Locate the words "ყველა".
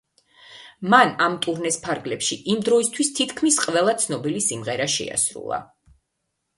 3.67-3.97